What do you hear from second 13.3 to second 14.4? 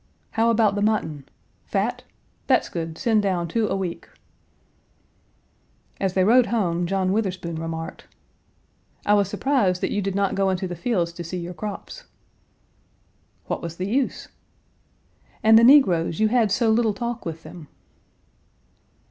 "What was the use?"